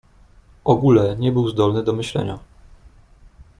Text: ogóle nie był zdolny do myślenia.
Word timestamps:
ogóle 0.63 1.15
nie 1.17 1.31
był 1.31 1.49
zdolny 1.49 1.83
do 1.83 1.93
myślenia. 1.93 2.39